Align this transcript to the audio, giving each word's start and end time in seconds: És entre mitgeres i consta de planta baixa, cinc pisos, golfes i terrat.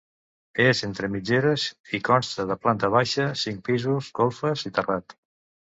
És 0.63 0.79
entre 0.87 1.09
mitgeres 1.15 1.67
i 1.99 2.01
consta 2.09 2.47
de 2.53 2.59
planta 2.65 2.91
baixa, 2.99 3.29
cinc 3.47 3.65
pisos, 3.71 4.13
golfes 4.23 4.71
i 4.71 4.75
terrat. 4.81 5.19